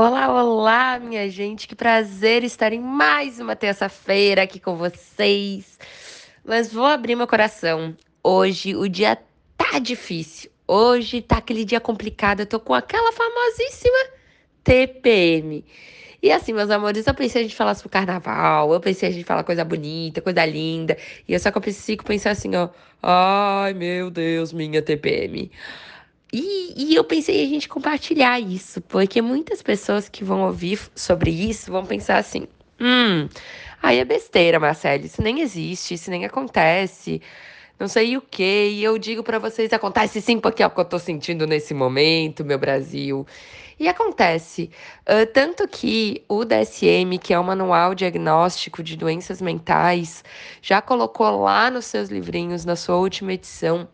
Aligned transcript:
Olá, 0.00 0.32
olá, 0.32 1.00
minha 1.00 1.28
gente. 1.28 1.66
Que 1.66 1.74
prazer 1.74 2.44
estar 2.44 2.72
em 2.72 2.78
mais 2.78 3.40
uma 3.40 3.56
terça-feira 3.56 4.44
aqui 4.44 4.60
com 4.60 4.76
vocês. 4.76 5.76
Mas 6.44 6.72
vou 6.72 6.86
abrir 6.86 7.16
meu 7.16 7.26
coração. 7.26 7.96
Hoje 8.22 8.76
o 8.76 8.88
dia 8.88 9.18
tá 9.56 9.80
difícil. 9.80 10.52
Hoje 10.68 11.20
tá 11.20 11.38
aquele 11.38 11.64
dia 11.64 11.80
complicado. 11.80 12.38
Eu 12.38 12.46
tô 12.46 12.60
com 12.60 12.74
aquela 12.74 13.10
famosíssima 13.10 13.98
TPM. 14.62 15.64
E 16.22 16.30
assim, 16.30 16.52
meus 16.52 16.70
amores, 16.70 17.04
eu 17.04 17.14
pensei 17.14 17.40
a 17.40 17.44
gente 17.44 17.56
falar 17.56 17.74
sobre 17.74 17.88
carnaval, 17.88 18.72
eu 18.72 18.78
pensei 18.78 19.08
a 19.08 19.12
gente 19.12 19.24
falar 19.24 19.42
coisa 19.42 19.64
bonita, 19.64 20.20
coisa 20.20 20.46
linda. 20.46 20.96
E 21.26 21.32
eu 21.32 21.40
só 21.40 21.50
que 21.50 21.58
eu 21.58 21.62
preciso 21.62 21.98
pensar 22.04 22.30
assim, 22.30 22.54
ó. 22.54 22.68
Ai, 23.02 23.74
meu 23.74 24.10
Deus, 24.10 24.52
minha 24.52 24.80
TPM. 24.80 25.50
E, 26.32 26.74
e, 26.76 26.94
eu 26.94 27.04
pensei 27.04 27.42
a 27.42 27.48
gente 27.48 27.68
compartilhar 27.68 28.38
isso, 28.38 28.82
porque 28.82 29.22
muitas 29.22 29.62
pessoas 29.62 30.08
que 30.08 30.22
vão 30.22 30.42
ouvir 30.42 30.78
sobre 30.94 31.30
isso 31.30 31.72
vão 31.72 31.86
pensar 31.86 32.18
assim: 32.18 32.46
hum, 32.78 33.28
aí 33.82 33.98
é 33.98 34.04
besteira, 34.04 34.60
Marcelo, 34.60 35.06
isso 35.06 35.22
nem 35.22 35.40
existe, 35.40 35.94
isso 35.94 36.10
nem 36.10 36.26
acontece, 36.26 37.22
não 37.78 37.88
sei 37.88 38.16
o 38.16 38.20
que. 38.20 38.42
E 38.70 38.84
eu 38.84 38.98
digo 38.98 39.22
para 39.22 39.38
vocês: 39.38 39.72
acontece 39.72 40.20
sim, 40.20 40.38
porque 40.38 40.62
é 40.62 40.66
o 40.66 40.70
que 40.70 40.80
eu 40.80 40.84
tô 40.84 40.98
sentindo 40.98 41.46
nesse 41.46 41.72
momento, 41.72 42.44
meu 42.44 42.58
Brasil. 42.58 43.26
E 43.80 43.88
acontece. 43.88 44.70
Uh, 45.02 45.24
tanto 45.32 45.66
que 45.68 46.24
o 46.28 46.44
DSM, 46.44 47.16
que 47.22 47.32
é 47.32 47.38
o 47.38 47.44
Manual 47.44 47.94
Diagnóstico 47.94 48.82
de 48.82 48.96
Doenças 48.96 49.40
Mentais, 49.40 50.24
já 50.60 50.82
colocou 50.82 51.42
lá 51.42 51.70
nos 51.70 51.86
seus 51.86 52.08
livrinhos, 52.08 52.64
na 52.64 52.74
sua 52.76 52.96
última 52.96 53.32
edição, 53.32 53.88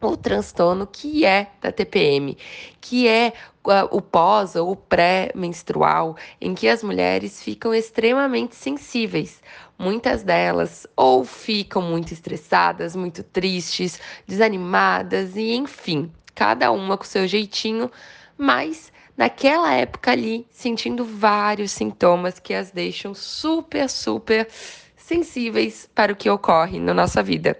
o 0.00 0.16
transtorno 0.16 0.86
que 0.86 1.24
é 1.24 1.50
da 1.60 1.72
TPM, 1.72 2.36
que 2.80 3.08
é 3.08 3.32
uh, 3.64 3.88
o 3.90 4.00
pós 4.00 4.54
ou 4.54 4.72
o 4.72 4.76
pré-menstrual, 4.76 6.16
em 6.40 6.54
que 6.54 6.68
as 6.68 6.82
mulheres 6.82 7.42
ficam 7.42 7.74
extremamente 7.74 8.54
sensíveis. 8.54 9.42
Muitas 9.78 10.22
delas 10.22 10.86
ou 10.96 11.24
ficam 11.24 11.82
muito 11.82 12.12
estressadas, 12.12 12.94
muito 12.96 13.22
tristes, 13.22 14.00
desanimadas 14.26 15.36
e 15.36 15.54
enfim, 15.54 16.10
cada 16.34 16.70
uma 16.70 16.96
com 16.96 17.04
seu 17.04 17.26
jeitinho, 17.26 17.90
mas 18.36 18.92
naquela 19.16 19.72
época 19.74 20.12
ali 20.12 20.46
sentindo 20.50 21.04
vários 21.04 21.72
sintomas 21.72 22.38
que 22.38 22.54
as 22.54 22.70
deixam 22.70 23.14
super, 23.14 23.88
super 23.88 24.48
sensíveis 24.96 25.88
para 25.94 26.12
o 26.12 26.16
que 26.16 26.28
ocorre 26.28 26.78
na 26.78 26.92
nossa 26.92 27.22
vida. 27.22 27.58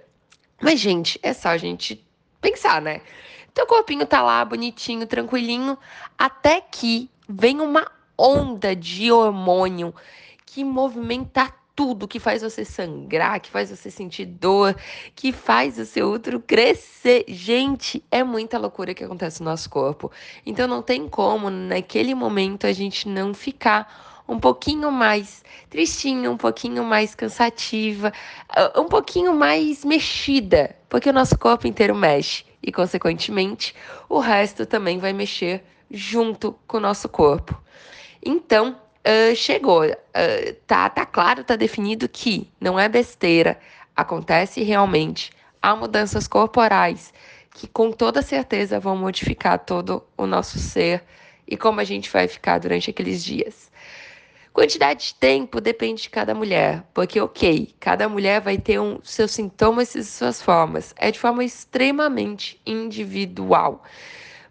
Mas, 0.61 0.81
gente, 0.81 1.19
é 1.23 1.33
só 1.35 1.51
a 1.51 1.59
gente 1.59 2.06
pensar, 2.41 2.81
né? 2.81 3.01
Teu 3.55 3.67
corpinho 3.67 4.07
tá 4.07 4.23
lá 4.23 4.45
bonitinho, 4.45 5.07
tranquilinho, 5.07 5.79
até 6.19 6.61
que 6.61 7.11
vem 7.29 7.61
uma 7.61 7.91
onda 8.19 8.75
de 8.77 9.11
hormônio 9.11 9.95
que 10.45 10.63
movimenta 10.65 11.53
tudo, 11.77 12.09
que 12.09 12.19
faz 12.19 12.41
você 12.41 12.65
sangrar, 12.65 13.39
que 13.39 13.51
faz 13.51 13.71
você 13.71 13.91
sentir 13.91 14.25
dor, 14.25 14.75
que 15.15 15.31
faz 15.31 15.79
o 15.79 15.85
seu 15.85 16.11
útero 16.11 16.41
crescer. 16.41 17.27
Gente, 17.29 18.03
é 18.11 18.25
muita 18.25 18.59
loucura 18.59 18.95
que 18.95 19.05
acontece 19.05 19.43
no 19.43 19.51
nosso 19.51 19.69
corpo. 19.69 20.11
Então 20.45 20.67
não 20.67 20.81
tem 20.81 21.07
como 21.07 21.51
naquele 21.51 22.15
momento 22.15 22.67
a 22.67 22.73
gente 22.73 23.07
não 23.07 23.35
ficar 23.35 24.16
um 24.29 24.39
pouquinho 24.39 24.91
mais 24.91 25.45
tristinha, 25.71 26.31
um 26.31 26.37
pouquinho 26.37 26.85
mais 26.85 27.15
cansativa, 27.15 28.13
ah, 28.49 28.81
um 28.81 28.87
pouquinho 28.87 29.35
mais 29.35 29.85
mexida, 29.85 30.75
porque 30.89 31.11
o 31.11 31.13
nosso 31.13 31.39
corpo 31.39 31.67
inteiro 31.67 31.95
mexe 31.95 32.45
e, 32.63 32.73
consequentemente, 32.73 33.75
o 34.09 34.19
resto 34.19 34.67
também 34.67 34.99
vai 34.99 35.13
mexer 35.13 35.63
junto 35.91 36.53
com 36.67 36.79
o 36.79 36.81
nosso 36.81 37.09
corpo. 37.09 37.57
Então, 38.25 38.77
uh, 39.07 39.37
chegou, 39.37 39.85
uh, 39.85 40.55
tá, 40.67 40.89
tá 40.91 41.07
claro, 41.07 41.45
tá 41.45 41.55
definido 41.55 42.09
que 42.09 42.51
não 42.61 42.79
é 42.79 42.89
besteira, 42.89 43.59
acontece 43.95 44.63
realmente, 44.63 45.33
há 45.63 45.77
mudanças 45.77 46.27
corporais 46.27 47.13
que 47.57 47.67
com 47.67 47.91
toda 47.91 48.21
certeza 48.21 48.79
vão 48.79 48.97
modificar 48.97 49.59
todo 49.59 50.03
o 50.17 50.27
nosso 50.27 50.59
ser 50.59 51.03
e 51.49 51.57
como 51.57 51.81
a 51.81 51.85
gente 51.85 52.11
vai 52.11 52.29
ficar 52.29 52.59
durante 52.59 52.91
aqueles 52.91 53.25
dias. 53.25 53.71
Quantidade 54.57 55.09
de 55.09 55.15
tempo 55.17 55.61
depende 55.61 56.05
de 56.05 56.09
cada 56.09 56.35
mulher, 56.35 56.83
porque, 56.95 57.21
ok, 57.21 57.75
cada 57.79 58.09
mulher 58.09 58.41
vai 58.41 58.57
ter 58.57 58.81
um, 58.81 58.99
seus 59.03 59.33
sintomas 59.33 59.95
e 59.95 60.03
suas 60.03 60.41
formas. 60.41 60.95
É 60.97 61.11
de 61.11 61.19
forma 61.19 61.45
extremamente 61.45 62.59
individual. 62.65 63.85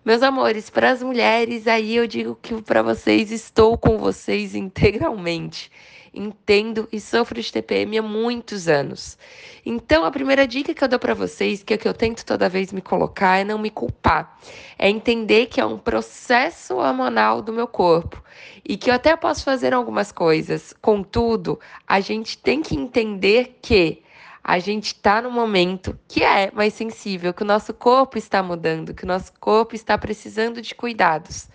Meus 0.06 0.22
amores, 0.22 0.70
para 0.70 0.92
as 0.92 1.02
mulheres, 1.02 1.66
aí 1.66 1.96
eu 1.96 2.06
digo 2.06 2.38
que 2.40 2.62
para 2.62 2.84
vocês 2.84 3.32
estou 3.32 3.76
com 3.76 3.98
vocês 3.98 4.54
integralmente 4.54 5.72
entendo 6.16 6.88
e 6.92 7.00
sofro 7.00 7.42
de 7.42 7.52
TPM 7.52 7.98
há 7.98 8.02
muitos 8.02 8.68
anos. 8.68 9.18
Então, 9.66 10.06
a 10.06 10.12
primeira 10.12 10.48
dica 10.48 10.74
que 10.74 10.84
eu 10.84 10.88
dou 10.88 11.00
para 11.00 11.14
vocês, 11.14 11.64
que 11.64 11.74
é 11.74 11.78
que 11.78 11.88
eu 11.88 11.94
tento 11.94 12.26
toda 12.26 12.48
vez 12.48 12.72
me 12.72 12.82
colocar, 12.82 13.40
é 13.40 13.44
não 13.44 13.58
me 13.58 13.70
culpar. 13.70 14.40
É 14.78 14.90
entender 14.90 15.48
que 15.48 15.60
é 15.60 15.66
um 15.66 15.78
processo 15.78 16.76
hormonal 16.76 17.42
do 17.42 17.52
meu 17.52 17.68
corpo 17.68 18.24
e 18.64 18.78
que 18.78 18.90
eu 18.90 18.94
até 18.94 19.16
posso 19.16 19.44
fazer 19.44 19.74
algumas 19.74 20.12
coisas. 20.12 20.74
Contudo, 20.82 21.60
a 21.86 22.00
gente 22.00 22.38
tem 22.38 22.62
que 22.62 22.76
entender 22.76 23.58
que 23.62 24.05
a 24.48 24.60
gente 24.60 24.88
está 24.88 25.24
no 25.24 25.32
momento 25.32 25.98
que 26.08 26.24
é 26.24 26.52
mais 26.52 26.76
sensível, 26.76 27.34
que 27.34 27.42
o 27.42 27.46
nosso 27.46 27.74
corpo 27.74 28.16
está 28.16 28.44
mudando, 28.44 28.94
que 28.94 29.04
o 29.04 29.08
nosso 29.08 29.34
corpo 29.40 29.74
está 29.74 29.98
precisando 29.98 30.62
de 30.62 30.76
cuidados. 30.76 31.50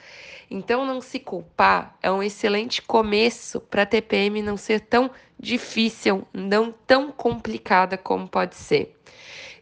Então, 0.50 0.84
não 0.84 1.00
se 1.00 1.20
culpar 1.20 1.96
é 2.02 2.10
um 2.10 2.20
excelente 2.20 2.82
começo 2.82 3.60
para 3.60 3.82
a 3.82 3.86
TPM 3.86 4.42
não 4.42 4.56
ser 4.56 4.80
tão 4.80 5.08
difícil, 5.38 6.26
não 6.34 6.74
tão 6.84 7.12
complicada 7.12 7.96
como 7.96 8.26
pode 8.26 8.56
ser. 8.56 8.96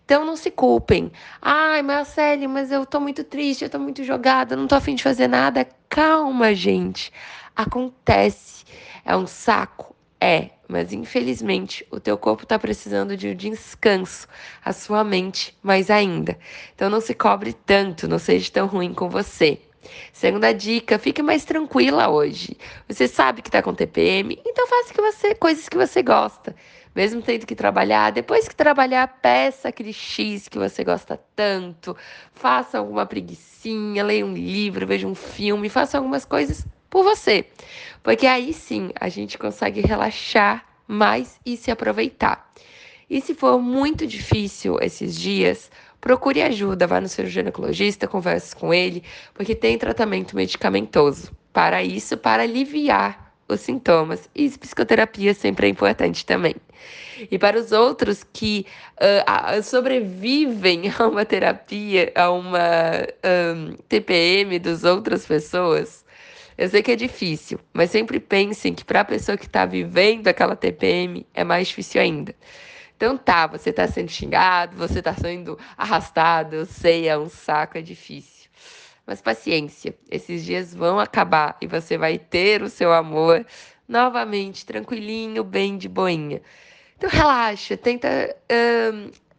Então 0.07 0.25
não 0.25 0.35
se 0.35 0.51
culpem. 0.51 1.13
Ai, 1.43 1.83
Marcele, 1.83 2.49
mas 2.49 2.73
eu 2.73 2.87
tô 2.87 2.99
muito 2.99 3.23
triste, 3.23 3.65
eu 3.65 3.69
tô 3.69 3.79
muito 3.79 4.03
jogada, 4.03 4.57
não 4.57 4.67
tô 4.67 4.75
afim 4.75 4.95
de 4.95 5.03
fazer 5.03 5.29
nada. 5.29 5.69
Calma, 5.87 6.55
gente. 6.55 7.13
Acontece. 7.55 8.65
É 9.05 9.15
um 9.15 9.27
saco? 9.27 9.95
É, 10.21 10.51
mas 10.67 10.93
infelizmente 10.93 11.87
o 11.91 12.01
teu 12.01 12.19
corpo 12.19 12.43
está 12.43 12.59
precisando 12.59 13.17
de 13.17 13.29
um 13.29 13.35
descanso, 13.35 14.27
a 14.65 14.73
sua 14.73 15.05
mente 15.05 15.57
mais 15.63 15.91
ainda. 15.91 16.37
Então 16.75 16.91
não 16.91 17.01
se 17.01 17.15
cobre 17.15 17.53
tanto, 17.53 18.09
não 18.09 18.19
seja 18.19 18.51
tão 18.51 18.67
ruim 18.67 18.93
com 18.93 19.09
você. 19.09 19.61
Segunda 20.13 20.53
dica, 20.53 20.99
fique 20.99 21.23
mais 21.23 21.45
tranquila 21.45 22.09
hoje. 22.09 22.57
Você 22.89 23.07
sabe 23.07 23.43
que 23.43 23.49
está 23.49 23.63
com 23.63 23.73
TPM, 23.73 24.39
então 24.45 24.67
faça 24.67 24.93
que 24.93 25.01
você, 25.01 25.35
coisas 25.35 25.69
que 25.69 25.77
você 25.77 26.03
gosta. 26.03 26.55
Mesmo 26.95 27.23
tendo 27.23 27.47
que 27.47 27.55
trabalhar, 27.55 28.11
depois 28.11 28.49
que 28.49 28.57
trabalhar, 28.57 29.07
peça 29.23 29.69
aquele 29.69 29.93
X 29.93 30.49
que 30.49 30.59
você 30.59 30.83
gosta 30.83 31.19
tanto. 31.37 31.97
Faça 32.33 32.79
alguma 32.79 33.07
preguiçinha, 33.07 34.03
leia 34.03 34.27
um 34.27 34.35
livro, 34.35 34.85
veja 34.85 35.07
um 35.07 35.15
filme, 35.15 35.69
faça 35.69 35.97
algumas 35.97 36.25
coisas 36.25 36.67
por 36.91 37.03
você. 37.03 37.47
Porque 38.03 38.27
aí 38.27 38.53
sim 38.53 38.91
a 38.99 39.09
gente 39.09 39.39
consegue 39.39 39.81
relaxar 39.81 40.65
mais 40.87 41.39
e 41.45 41.57
se 41.57 41.71
aproveitar. 41.71 42.51
E 43.11 43.21
se 43.21 43.35
for 43.35 43.59
muito 43.61 44.07
difícil 44.07 44.79
esses 44.81 45.17
dias, 45.17 45.71
procure 46.01 46.43
ajuda, 46.43 46.87
vá 46.87 47.01
no 47.01 47.09
seu 47.09 47.27
ginecologista, 47.27 48.07
converse 48.07 48.55
com 48.55 48.73
ele, 48.73 49.03
porque 49.35 49.55
tem 49.55 49.79
tratamento 49.79 50.37
medicamentoso 50.37 51.33
para 51.53 51.83
isso, 51.83 52.17
para 52.17 52.43
aliviar 52.43 53.33
os 53.49 53.61
sintomas. 53.61 54.29
E 54.35 54.49
psicoterapia 54.51 55.33
sempre 55.35 55.67
é 55.67 55.71
importante 55.71 56.25
também. 56.25 56.55
E 57.31 57.39
para 57.39 57.59
os 57.59 57.73
outros 57.73 58.25
que 58.33 58.67
uh, 59.01 59.63
sobrevivem 59.63 60.83
a 60.97 61.09
uma 61.09 61.25
terapia, 61.25 62.13
a 62.15 62.31
uma 62.31 62.61
um, 63.57 63.75
TPM 63.89 64.59
das 64.59 64.85
outras 64.85 65.27
pessoas, 65.27 66.05
eu 66.59 66.69
sei 66.69 66.83
que 66.83 66.91
é 66.91 66.97
difícil, 66.97 67.61
mas 67.73 67.93
sempre 67.93 68.19
pensem 68.19 68.75
que 68.75 68.85
para 68.85 69.03
a 69.03 69.05
pessoa 69.05 69.39
que 69.39 69.47
está 69.47 69.65
vivendo 69.65 70.27
aquela 70.27 70.57
TPM 70.57 71.25
é 71.33 71.45
mais 71.45 71.69
difícil 71.69 72.01
ainda. 72.01 72.35
Então 72.97 73.17
tá, 73.17 73.47
você 73.47 73.73
tá 73.73 73.87
sendo 73.87 74.11
xingado, 74.11 74.77
você 74.77 75.01
tá 75.01 75.15
sendo 75.15 75.57
arrastado, 75.77 76.57
eu 76.57 76.67
sei, 76.67 77.09
é 77.09 77.17
um 77.17 77.29
saco, 77.29 77.79
é 77.79 77.81
difícil. 77.81 78.51
Mas 79.07 79.23
paciência, 79.23 79.95
esses 80.11 80.45
dias 80.45 80.75
vão 80.75 80.99
acabar 80.99 81.57
e 81.63 81.67
você 81.69 81.97
vai 81.97 82.19
ter 82.19 82.61
o 82.61 82.69
seu 82.69 82.93
amor 82.93 83.47
novamente, 83.87 84.67
tranquilinho, 84.67 85.45
bem 85.45 85.79
de 85.79 85.89
boinha. 85.89 86.43
Então 86.97 87.09
relaxa, 87.09 87.77
tenta 87.77 88.37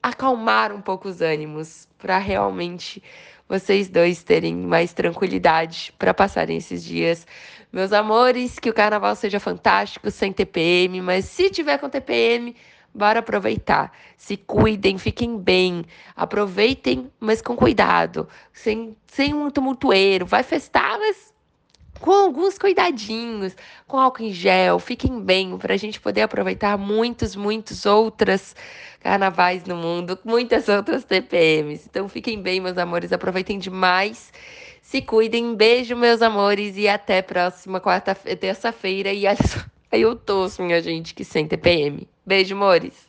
acalmar 0.01 0.71
um 0.71 0.81
pouco 0.81 1.07
os 1.07 1.21
ânimos 1.21 1.87
para 1.97 2.17
realmente 2.17 3.03
vocês 3.47 3.89
dois 3.89 4.23
terem 4.23 4.55
mais 4.55 4.93
tranquilidade 4.93 5.93
para 5.97 6.13
passarem 6.13 6.57
esses 6.57 6.83
dias. 6.83 7.25
Meus 7.71 7.91
amores, 7.91 8.59
que 8.59 8.69
o 8.69 8.73
carnaval 8.73 9.15
seja 9.15 9.39
fantástico, 9.39 10.09
sem 10.11 10.31
TPM, 10.31 11.01
mas 11.01 11.25
se 11.25 11.49
tiver 11.49 11.77
com 11.77 11.89
TPM, 11.89 12.55
Bora 12.93 13.19
aproveitar. 13.19 13.91
Se 14.17 14.35
cuidem, 14.35 14.97
fiquem 14.97 15.37
bem. 15.37 15.85
Aproveitem, 16.15 17.11
mas 17.19 17.41
com 17.41 17.55
cuidado. 17.55 18.27
Sem, 18.51 18.95
sem 19.07 19.33
um 19.33 19.49
tumultueiro. 19.49 20.25
Vai 20.25 20.43
festar, 20.43 20.97
mas 20.97 21.33
com 21.99 22.11
alguns 22.11 22.57
cuidadinhos, 22.57 23.55
com 23.87 23.97
álcool 23.97 24.23
em 24.23 24.31
gel, 24.31 24.79
fiquem 24.79 25.19
bem, 25.21 25.57
para 25.57 25.73
a 25.73 25.77
gente 25.77 25.99
poder 25.99 26.21
aproveitar 26.21 26.77
muitos, 26.77 27.35
muitos 27.35 27.85
outras 27.85 28.55
carnavais 28.99 29.63
no 29.65 29.75
mundo, 29.75 30.17
muitas 30.23 30.67
outras 30.67 31.03
TPMs. 31.03 31.85
Então 31.89 32.09
fiquem 32.09 32.41
bem, 32.41 32.59
meus 32.59 32.77
amores, 32.77 33.13
aproveitem 33.13 33.59
demais. 33.59 34.31
Se 34.81 35.01
cuidem, 35.01 35.55
beijo, 35.55 35.95
meus 35.95 36.21
amores, 36.21 36.75
e 36.75 36.87
até 36.87 37.21
próxima 37.21 37.79
quarta 37.79 38.15
terça-feira. 38.15 39.13
E 39.13 39.27
aí 39.91 40.01
eu 40.01 40.15
torço, 40.15 40.63
minha 40.63 40.81
gente, 40.81 41.13
que 41.13 41.23
sem 41.23 41.47
TPM. 41.47 42.07
Beijo, 42.25 42.55
amores. 42.55 43.07